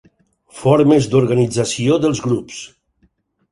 [0.59, 2.65] Formes d'organització dels grups.